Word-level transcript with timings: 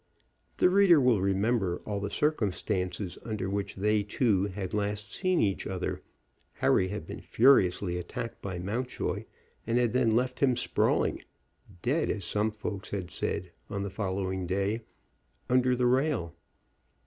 The 0.57 0.67
reader 0.67 0.99
will 0.99 1.21
remember 1.21 1.77
all 1.85 1.99
the 1.99 2.09
circumstances 2.09 3.19
under 3.23 3.47
which 3.51 3.75
they 3.75 4.01
two 4.01 4.45
had 4.45 4.73
last 4.73 5.13
seen 5.13 5.39
each 5.39 5.67
other 5.67 6.01
Harry 6.53 6.87
had 6.87 7.05
been 7.05 7.21
furiously 7.21 7.99
attacked 7.99 8.41
by 8.41 8.57
Mountjoy, 8.57 9.25
and 9.67 9.77
had 9.77 9.93
then 9.93 10.15
left 10.15 10.39
him 10.39 10.55
sprawling, 10.55 11.23
dead, 11.83 12.09
as 12.09 12.25
some 12.25 12.49
folks 12.49 12.89
had 12.89 13.11
said 13.11 13.51
on 13.69 13.83
the 13.83 13.91
following 13.91 14.47
day, 14.47 14.81
under 15.51 15.75
the 15.75 15.85
rail. 15.85 16.33